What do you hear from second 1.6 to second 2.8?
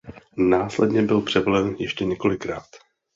ještě několikrát.